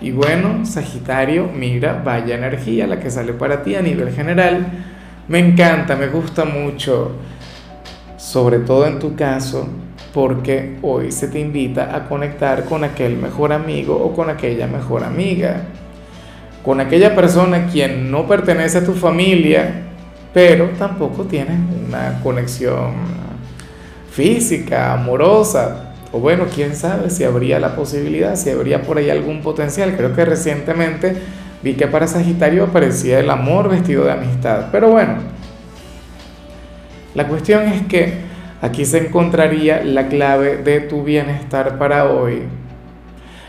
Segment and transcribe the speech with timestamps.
[0.00, 4.64] Y bueno, Sagitario, mira, vaya energía la que sale para ti a nivel general.
[5.26, 7.12] Me encanta, me gusta mucho,
[8.16, 9.66] sobre todo en tu caso,
[10.14, 15.02] porque hoy se te invita a conectar con aquel mejor amigo o con aquella mejor
[15.02, 15.62] amiga,
[16.64, 19.82] con aquella persona quien no pertenece a tu familia,
[20.32, 22.92] pero tampoco tienes una conexión
[24.12, 29.42] física, amorosa, o bueno, quién sabe si habría la posibilidad, si habría por ahí algún
[29.42, 29.94] potencial.
[29.96, 31.16] Creo que recientemente
[31.62, 34.68] vi que para Sagitario aparecía el amor vestido de amistad.
[34.72, 35.18] Pero bueno,
[37.14, 38.14] la cuestión es que
[38.62, 42.42] aquí se encontraría la clave de tu bienestar para hoy.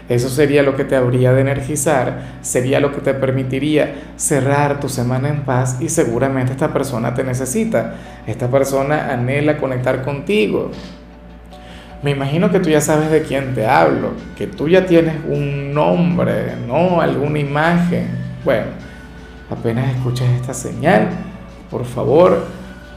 [0.10, 4.90] Eso sería lo que te habría de energizar, sería lo que te permitiría cerrar tu
[4.90, 7.94] semana en paz y seguramente esta persona te necesita,
[8.26, 10.72] esta persona anhela conectar contigo.
[12.02, 15.74] Me imagino que tú ya sabes de quién te hablo, que tú ya tienes un
[15.74, 17.02] nombre, ¿no?
[17.02, 18.08] Alguna imagen.
[18.46, 18.68] Bueno,
[19.50, 21.10] apenas escuches esta señal,
[21.70, 22.46] por favor,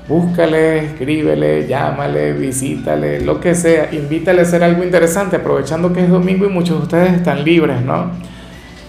[0.07, 6.09] búscale, escríbele, llámale, visítale, lo que sea, invítale a hacer algo interesante, aprovechando que es
[6.09, 8.13] domingo y muchos de ustedes están libres, ¿no?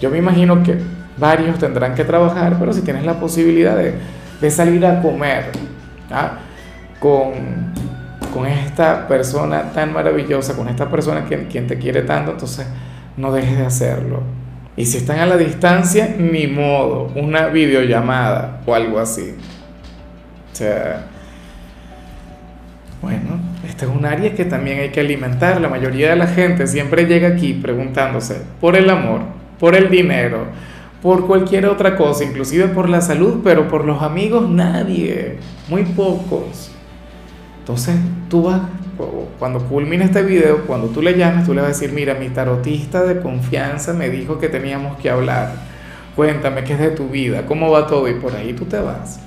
[0.00, 0.78] Yo me imagino que
[1.18, 3.94] varios tendrán que trabajar, pero si tienes la posibilidad de,
[4.40, 5.46] de salir a comer,
[6.12, 6.38] ¿ah?
[7.00, 7.73] Con
[8.34, 12.66] con esta persona tan maravillosa, con esta persona que, quien te quiere tanto, entonces
[13.16, 14.22] no dejes de hacerlo.
[14.76, 19.34] Y si están a la distancia, ni modo, una videollamada o algo así.
[20.52, 21.06] O sea,
[23.00, 25.60] bueno, este es un área que también hay que alimentar.
[25.60, 29.20] La mayoría de la gente siempre llega aquí preguntándose por el amor,
[29.60, 30.46] por el dinero,
[31.00, 36.73] por cualquier otra cosa, inclusive por la salud, pero por los amigos nadie, muy pocos.
[37.64, 37.96] Entonces
[38.28, 38.60] tú vas,
[39.38, 42.28] cuando culmine este video, cuando tú le llames, tú le vas a decir, mira, mi
[42.28, 45.52] tarotista de confianza me dijo que teníamos que hablar.
[46.14, 49.18] Cuéntame qué es de tu vida, cómo va todo y por ahí tú te vas.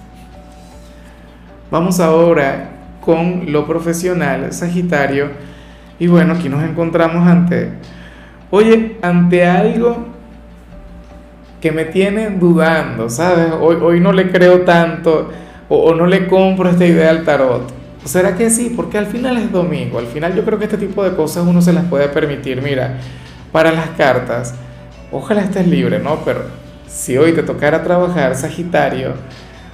[1.71, 2.69] Vamos ahora
[3.01, 5.31] con lo profesional, Sagitario.
[5.97, 7.71] Y bueno, aquí nos encontramos ante,
[8.51, 9.97] oye, ante algo
[11.59, 13.51] que me tiene dudando, ¿sabes?
[13.59, 15.31] Hoy, hoy no le creo tanto
[15.67, 17.76] o, o no le compro esta idea al tarot.
[18.07, 18.73] ¿Será que sí?
[18.75, 19.99] Porque al final es domingo.
[19.99, 22.61] Al final yo creo que este tipo de cosas uno se las puede permitir.
[22.61, 22.97] Mira,
[23.51, 24.53] para las cartas,
[25.11, 26.21] ojalá estés libre, ¿no?
[26.23, 26.43] Pero
[26.87, 29.13] si hoy te tocara trabajar, Sagitario,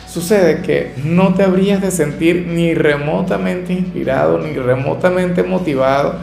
[0.08, 6.16] sucede que no te habrías de sentir ni remotamente inspirado, ni remotamente motivado.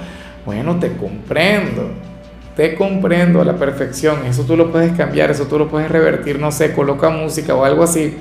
[0.44, 1.90] Bueno, te comprendo.
[2.56, 4.26] Te comprendo a la perfección.
[4.26, 7.64] Eso tú lo puedes cambiar, eso tú lo puedes revertir, no sé, coloca música o
[7.64, 8.16] algo así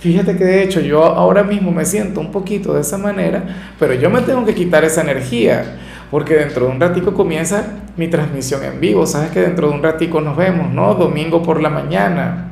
[0.00, 3.44] Fíjate que de hecho yo ahora mismo me siento un poquito de esa manera,
[3.78, 5.76] pero yo me tengo que quitar esa energía,
[6.10, 7.66] porque dentro de un ratico comienza
[7.98, 10.94] mi transmisión en vivo, sabes que dentro de un ratico nos vemos, ¿no?
[10.94, 12.48] Domingo por la mañana,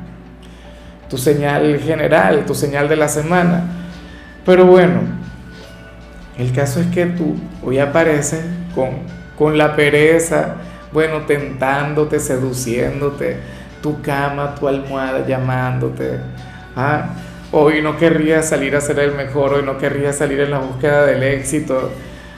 [1.09, 3.63] tu señal general, tu señal de la semana.
[4.45, 4.99] Pero bueno,
[6.37, 8.45] el caso es que tú hoy apareces
[8.75, 8.89] con,
[9.35, 10.57] con la pereza,
[10.93, 13.37] bueno, tentándote, seduciéndote,
[13.81, 16.19] tu cama, tu almohada llamándote.
[16.75, 17.09] Ah,
[17.51, 21.07] Hoy no querría salir a ser el mejor, hoy no querría salir en la búsqueda
[21.07, 21.89] del éxito,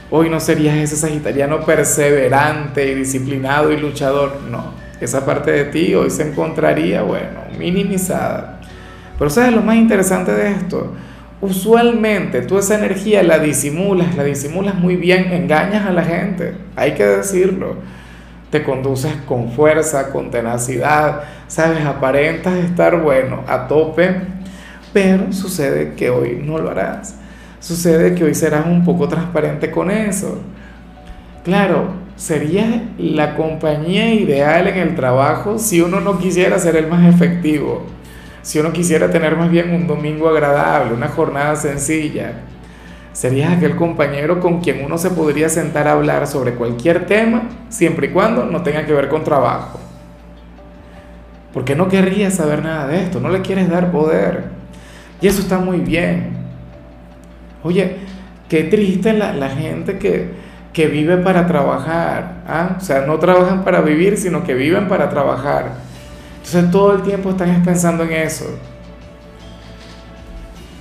[0.09, 4.39] hoy no serías ese sagitariano perseverante y disciplinado y luchador.
[4.49, 8.61] No, esa parte de ti hoy se encontraría, bueno, minimizada.
[9.19, 10.93] Pero ¿sabes lo más interesante de esto?
[11.41, 16.93] Usualmente tú esa energía la disimulas, la disimulas muy bien, engañas a la gente, hay
[16.93, 17.75] que decirlo.
[18.49, 24.39] Te conduces con fuerza, con tenacidad, sabes, aparentas estar, bueno, a tope
[24.93, 27.15] pero sucede que hoy no lo harás.
[27.59, 30.39] Sucede que hoy serás un poco transparente con eso.
[31.43, 37.11] Claro, sería la compañía ideal en el trabajo si uno no quisiera ser el más
[37.11, 37.83] efectivo,
[38.41, 42.33] si uno quisiera tener más bien un domingo agradable, una jornada sencilla.
[43.13, 48.07] Serías aquel compañero con quien uno se podría sentar a hablar sobre cualquier tema, siempre
[48.07, 49.79] y cuando no tenga que ver con trabajo.
[51.53, 54.60] Porque no querrías saber nada de esto, no le quieres dar poder.
[55.21, 56.31] Y eso está muy bien.
[57.63, 57.97] Oye,
[58.49, 60.31] qué triste la, gente que,
[60.73, 62.41] que, vive para trabajar.
[62.47, 62.75] ¿ah?
[62.77, 65.73] O sea, no trabajan para vivir, sino que viven para trabajar.
[66.37, 68.45] Entonces todo el tiempo están pensando en eso.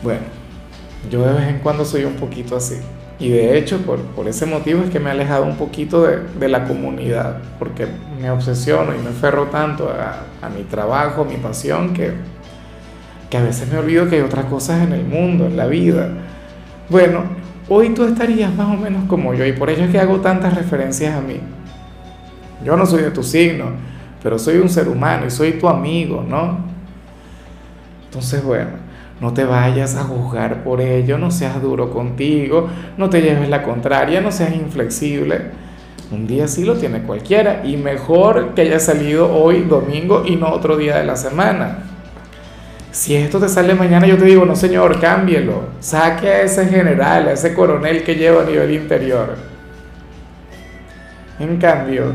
[0.02, 0.22] Bueno,
[1.10, 2.76] yo de vez en cuando soy un poquito así.
[3.18, 6.20] Y de hecho, por, por ese motivo es que me he alejado un poquito de,
[6.38, 7.86] de, la comunidad, porque
[8.18, 12.14] me obsesiono y me aferro tanto a, a mi trabajo, mi pasión, que,
[13.30, 16.10] que a veces me olvido que hay otras cosas en el mundo, en la vida.
[16.88, 17.22] Bueno,
[17.68, 20.54] hoy tú estarías más o menos como yo, y por ello es que hago tantas
[20.54, 21.40] referencias a mí.
[22.64, 23.66] Yo no soy de tu signo,
[24.22, 26.58] pero soy un ser humano y soy tu amigo, ¿no?
[28.06, 28.90] Entonces, bueno
[29.20, 33.62] no te vayas a juzgar por ello, no seas duro contigo, no te lleves la
[33.62, 35.42] contraria, no seas inflexible.
[36.10, 40.48] Un día sí lo tiene cualquiera y mejor que haya salido hoy domingo y no
[40.48, 41.89] otro día de la semana.
[42.92, 45.64] Si esto te sale mañana, yo te digo, no señor, cámbielo.
[45.80, 49.36] Saque a ese general, a ese coronel que lleva a nivel interior.
[51.38, 52.12] En cambio,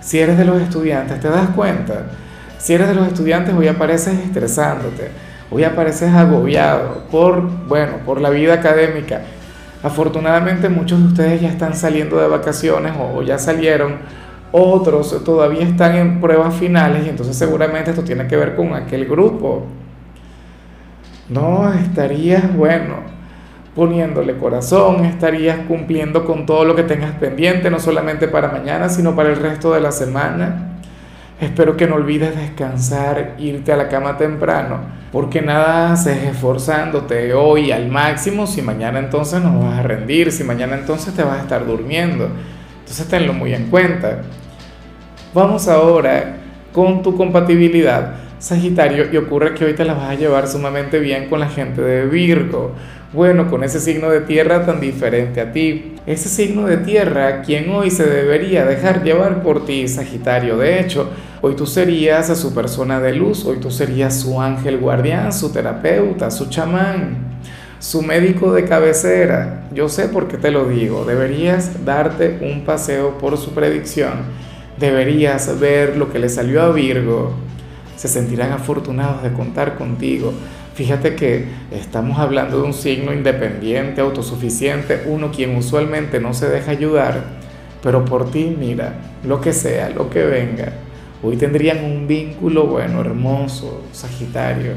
[0.00, 2.06] si eres de los estudiantes, ¿te das cuenta?
[2.58, 5.10] Si eres de los estudiantes, hoy apareces estresándote
[5.48, 9.22] Hoy apareces agobiado por, bueno, por la vida académica.
[9.82, 13.98] Afortunadamente muchos de ustedes ya están saliendo de vacaciones o, ya salieron,
[14.50, 19.06] otros todavía están en pruebas finales y entonces seguramente esto tiene que ver con aquel
[19.06, 19.66] grupo.
[21.28, 22.96] No, estarías, bueno,
[23.74, 29.14] poniéndole corazón, estarías cumpliendo con todo lo que tengas pendiente, no solamente para mañana, sino
[29.14, 30.78] para el resto de la semana.
[31.38, 34.78] Espero que no olvides descansar, irte a la cama temprano,
[35.12, 40.44] porque nada haces esforzándote hoy al máximo si mañana entonces no vas a rendir, si
[40.44, 42.30] mañana entonces te vas a estar durmiendo.
[42.78, 44.22] Entonces tenlo muy en cuenta.
[45.34, 46.36] Vamos ahora
[46.72, 51.28] con tu compatibilidad, Sagitario, y ocurre que hoy te la vas a llevar sumamente bien
[51.28, 52.72] con la gente de Virgo.
[53.14, 55.94] Bueno, con ese signo de tierra tan diferente a ti.
[56.06, 60.58] Ese signo de tierra, quien hoy se debería dejar llevar por ti, Sagitario.
[60.58, 61.08] De hecho,
[61.40, 65.50] hoy tú serías a su persona de luz, hoy tú serías su ángel guardián, su
[65.50, 67.38] terapeuta, su chamán,
[67.78, 69.66] su médico de cabecera.
[69.72, 71.06] Yo sé por qué te lo digo.
[71.06, 74.12] Deberías darte un paseo por su predicción.
[74.78, 77.45] Deberías ver lo que le salió a Virgo.
[77.96, 80.32] Se sentirán afortunados de contar contigo
[80.76, 86.72] Fíjate que estamos hablando de un signo independiente, autosuficiente, uno quien usualmente no se deja
[86.72, 87.24] ayudar,
[87.82, 88.92] pero por ti, mira,
[89.24, 90.74] lo que sea, lo que venga,
[91.22, 94.72] hoy tendrían un vínculo bueno, hermoso, Sagitario.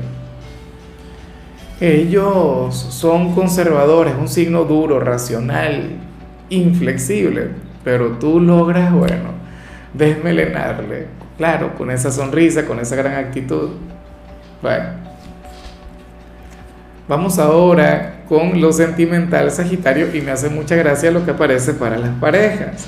[1.81, 5.97] Ellos son conservadores, un signo duro, racional,
[6.49, 7.49] inflexible,
[7.83, 9.31] pero tú logras, bueno,
[9.93, 11.07] desmelenarle,
[11.37, 13.69] claro, con esa sonrisa, con esa gran actitud.
[14.61, 15.09] Bueno,
[17.09, 21.97] Vamos ahora con lo sentimental Sagitario y me hace mucha gracia lo que aparece para
[21.97, 22.85] las parejas.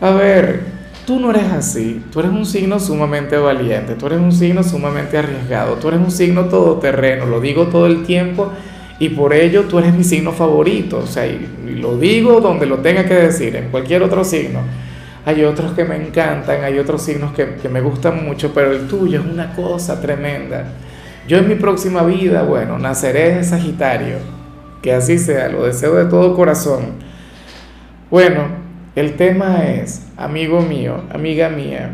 [0.00, 0.60] A ver,
[1.06, 5.18] tú no eres así, tú eres un signo sumamente valiente, tú eres un signo sumamente
[5.18, 8.50] arriesgado, tú eres un signo todoterreno, lo digo todo el tiempo
[8.98, 11.46] y por ello tú eres mi signo favorito, o sea, y
[11.76, 14.60] lo digo donde lo tenga que decir, en cualquier otro signo.
[15.24, 18.88] Hay otros que me encantan, hay otros signos que, que me gustan mucho, pero el
[18.88, 20.64] tuyo es una cosa tremenda.
[21.28, 24.16] Yo en mi próxima vida, bueno, naceré de Sagitario.
[24.82, 26.94] Que así sea, lo deseo de todo corazón.
[28.10, 28.46] Bueno,
[28.96, 31.92] el tema es, amigo mío, amiga mía,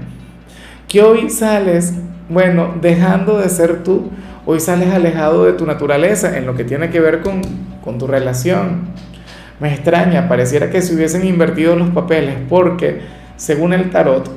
[0.88, 1.92] que hoy sales,
[2.28, 4.10] bueno, dejando de ser tú,
[4.46, 7.42] hoy sales alejado de tu naturaleza en lo que tiene que ver con,
[7.84, 8.88] con tu relación.
[9.60, 13.00] Me extraña, pareciera que se hubiesen invertido los papeles porque,
[13.38, 14.28] según el tarot,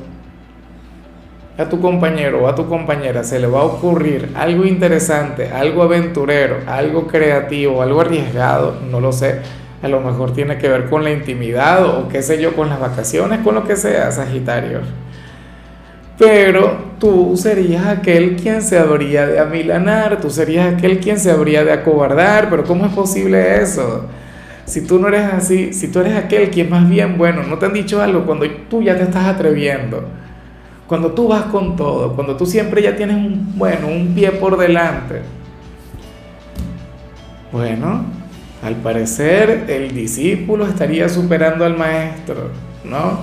[1.57, 5.83] a tu compañero o a tu compañera se le va a ocurrir algo interesante, algo
[5.83, 9.39] aventurero, algo creativo, algo arriesgado, no lo sé,
[9.81, 12.79] a lo mejor tiene que ver con la intimidad o qué sé yo, con las
[12.79, 14.79] vacaciones, con lo que sea, Sagitario.
[16.17, 21.65] Pero tú serías aquel quien se habría de amilanar, tú serías aquel quien se habría
[21.65, 24.05] de acobardar, pero ¿cómo es posible eso?
[24.65, 27.65] Si tú no eres así, si tú eres aquel quien más bien, bueno, no te
[27.65, 30.07] han dicho algo cuando tú ya te estás atreviendo
[30.91, 34.57] cuando tú vas con todo, cuando tú siempre ya tienes un, bueno, un pie por
[34.57, 35.21] delante.
[37.49, 38.03] Bueno,
[38.61, 42.49] al parecer el discípulo estaría superando al maestro,
[42.83, 43.21] ¿no?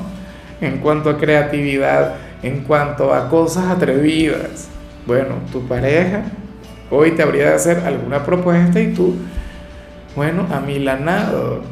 [0.62, 4.70] En cuanto a creatividad, en cuanto a cosas atrevidas.
[5.06, 6.22] Bueno, tu pareja
[6.90, 9.14] hoy te habría de hacer alguna propuesta y tú,
[10.16, 11.62] bueno, amilanado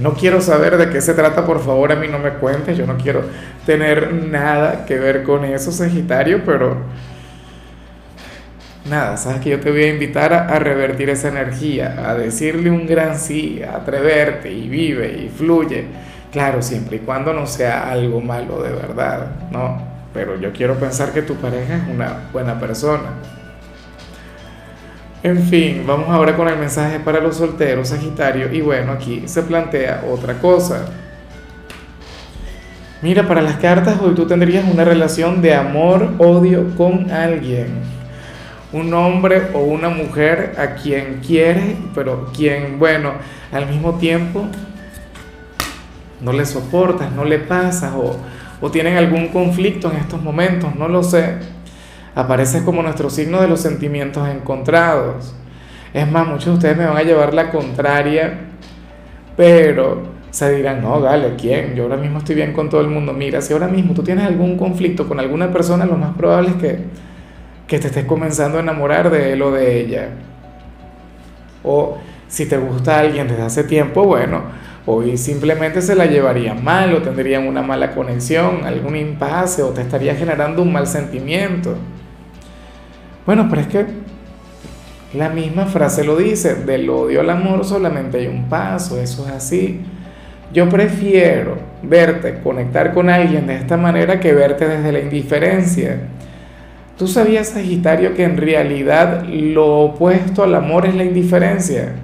[0.00, 2.86] no quiero saber de qué se trata, por favor, a mí no me cuentes, yo
[2.86, 3.22] no quiero
[3.66, 6.76] tener nada que ver con eso, Sagitario, pero
[8.88, 12.86] nada, sabes que yo te voy a invitar a, revertir esa energía, a decirle un
[12.86, 15.86] gran sí, a atreverte y vive y fluye.
[16.30, 19.98] Claro, siempre y cuando no sea algo malo de verdad, ¿no?
[20.12, 23.10] pero yo quiero pensar que tu pareja es una buena persona.
[25.20, 29.42] En fin, vamos ahora con el mensaje para los solteros, Sagitario, y bueno, aquí se
[29.42, 30.86] plantea otra cosa.
[33.02, 37.80] Mira, para las cartas hoy tú tendrías una relación de amor-odio con alguien.
[38.72, 43.14] Un hombre o una mujer a quien quieres, pero quien, bueno,
[43.50, 44.46] al mismo tiempo
[46.20, 48.16] no le soportas, no le pasas o,
[48.60, 51.57] o tienen algún conflicto en estos momentos, no lo sé
[52.18, 55.36] aparece como nuestro signo de los sentimientos encontrados.
[55.94, 58.40] Es más, muchos de ustedes me van a llevar la contraria,
[59.36, 61.76] pero se dirán, no, dale, ¿quién?
[61.76, 63.12] Yo ahora mismo estoy bien con todo el mundo.
[63.12, 66.56] Mira, si ahora mismo tú tienes algún conflicto con alguna persona, lo más probable es
[66.56, 66.78] que,
[67.68, 70.08] que te estés comenzando a enamorar de él o de ella.
[71.62, 74.42] O si te gusta alguien desde hace tiempo, bueno,
[74.86, 79.82] hoy simplemente se la llevaría mal o tendrían una mala conexión, algún impasse o te
[79.82, 81.76] estaría generando un mal sentimiento.
[83.28, 83.84] Bueno, pero es que
[85.12, 89.32] la misma frase lo dice, del odio al amor solamente hay un paso, eso es
[89.32, 89.82] así.
[90.50, 96.08] Yo prefiero verte, conectar con alguien de esta manera que verte desde la indiferencia.
[96.96, 101.96] ¿Tú sabías, Sagitario, que en realidad lo opuesto al amor es la indiferencia?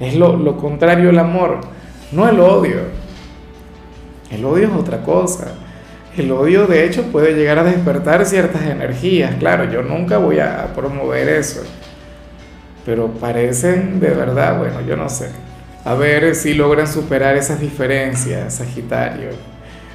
[0.00, 1.62] Es lo, lo contrario al amor,
[2.12, 2.80] no el odio.
[4.30, 5.54] El odio es otra cosa.
[6.18, 10.74] El odio de hecho puede llegar a despertar ciertas energías, claro, yo nunca voy a
[10.74, 11.62] promover eso,
[12.84, 15.30] pero parecen de verdad, bueno, yo no sé.
[15.84, 19.28] A ver si logran superar esas diferencias, Sagitario.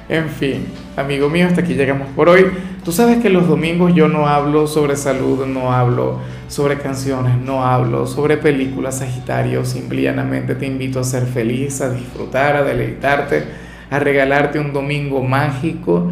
[0.08, 0.66] En fin,
[0.96, 2.46] amigo mío, hasta aquí llegamos por hoy.
[2.82, 7.66] Tú sabes que los domingos yo no hablo sobre salud, no hablo sobre canciones, no
[7.66, 9.62] hablo sobre películas, Sagitario.
[9.66, 13.63] Simplemente te invito a ser feliz, a disfrutar, a deleitarte
[13.94, 16.10] a regalarte un domingo mágico.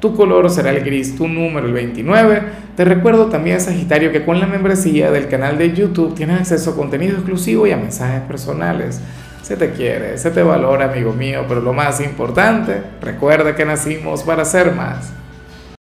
[0.00, 2.42] Tu color será el gris, tu número el 29.
[2.74, 6.76] Te recuerdo también, Sagitario, que con la membresía del canal de YouTube tienes acceso a
[6.76, 9.00] contenido exclusivo y a mensajes personales.
[9.42, 14.22] Se te quiere, se te valora, amigo mío, pero lo más importante, recuerda que nacimos
[14.22, 15.12] para ser más.